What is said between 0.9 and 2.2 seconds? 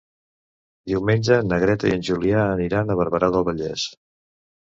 Diumenge na Greta i en